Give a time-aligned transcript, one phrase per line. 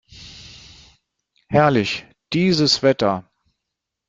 [1.47, 3.29] Herrlich, dieses Wetter!